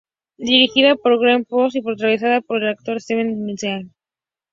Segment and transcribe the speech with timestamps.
[0.49, 3.91] Dirigida por Geoff Murphy y protagonizada por el actor Steven Seagal.